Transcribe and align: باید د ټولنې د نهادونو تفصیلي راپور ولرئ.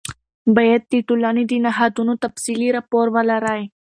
باید 0.55 0.81
د 0.91 0.93
ټولنې 1.07 1.43
د 1.47 1.53
نهادونو 1.65 2.13
تفصیلي 2.23 2.69
راپور 2.77 3.05
ولرئ. 3.15 3.61